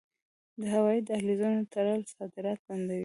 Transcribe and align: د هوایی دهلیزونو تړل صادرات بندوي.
د 0.59 0.61
هوایی 0.73 1.01
دهلیزونو 1.09 1.61
تړل 1.73 2.01
صادرات 2.15 2.59
بندوي. 2.67 2.99